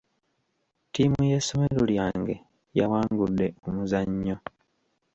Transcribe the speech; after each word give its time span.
Ttiimu 0.87 1.21
y'essomero 1.31 1.81
lyange 1.91 2.35
yawangudde 2.77 3.47
omuzannyo. 3.67 4.35